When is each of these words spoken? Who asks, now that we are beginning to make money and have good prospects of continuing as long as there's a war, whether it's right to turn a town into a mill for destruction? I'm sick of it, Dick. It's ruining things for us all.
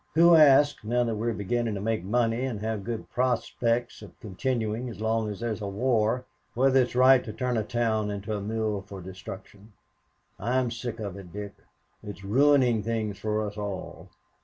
Who 0.15 0.33
asks, 0.33 0.83
now 0.83 1.03
that 1.03 1.15
we 1.15 1.27
are 1.29 1.33
beginning 1.35 1.75
to 1.75 1.79
make 1.79 2.03
money 2.03 2.43
and 2.45 2.59
have 2.61 2.83
good 2.83 3.07
prospects 3.11 4.01
of 4.01 4.19
continuing 4.19 4.89
as 4.89 4.99
long 4.99 5.29
as 5.29 5.39
there's 5.39 5.61
a 5.61 5.67
war, 5.67 6.25
whether 6.55 6.81
it's 6.81 6.95
right 6.95 7.23
to 7.23 7.31
turn 7.31 7.55
a 7.55 7.61
town 7.63 8.09
into 8.09 8.35
a 8.35 8.41
mill 8.41 8.81
for 8.81 8.99
destruction? 8.99 9.73
I'm 10.39 10.71
sick 10.71 10.99
of 10.99 11.17
it, 11.17 11.31
Dick. 11.31 11.53
It's 12.01 12.23
ruining 12.23 12.81
things 12.81 13.19
for 13.19 13.45
us 13.45 13.57
all. 13.59 14.09